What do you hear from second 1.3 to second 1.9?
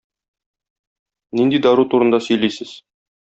Нинди дару